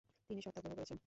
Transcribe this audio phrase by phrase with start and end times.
[0.29, 0.97] তিনি সত্যাগ্রহ করেছেন।